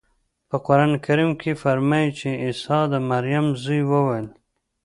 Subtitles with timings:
[0.49, 4.27] په قرانکریم کې فرمایي چې عیسی د مریم زوی وویل.